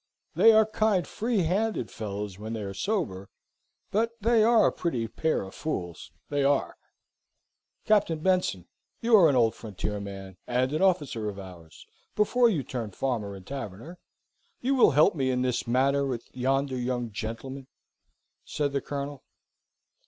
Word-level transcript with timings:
They 0.33 0.51
are 0.51 0.65
kind, 0.65 1.07
free 1.07 1.41
handed 1.43 1.91
fellows 1.91 2.39
when 2.39 2.53
they 2.53 2.63
are 2.63 2.73
sober, 2.73 3.29
but 3.91 4.13
they 4.19 4.43
are 4.43 4.65
a 4.65 4.71
pretty 4.71 5.07
pair 5.07 5.43
of 5.43 5.53
fools 5.53 6.09
they 6.29 6.43
are." 6.43 6.75
"Captain 7.85 8.17
Benson, 8.17 8.67
you 9.03 9.15
are 9.15 9.29
an 9.29 9.35
old 9.35 9.53
frontier 9.53 9.99
man, 9.99 10.37
and 10.47 10.73
an 10.73 10.81
officer 10.81 11.29
of 11.29 11.37
ours, 11.37 11.85
before 12.15 12.49
you 12.49 12.63
turned 12.63 12.95
farmer 12.95 13.35
and 13.35 13.45
taverner. 13.45 13.99
You 14.59 14.73
will 14.73 14.89
help 14.89 15.13
me 15.13 15.29
in 15.29 15.43
this 15.43 15.67
matter 15.67 16.03
with 16.07 16.35
yonder 16.35 16.77
young 16.77 17.11
gentlemen?" 17.11 17.67
said 18.43 18.71
the 18.73 18.81
Colonel. 18.81 19.23